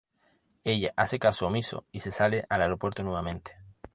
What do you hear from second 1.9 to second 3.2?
y se sale al aeropuerto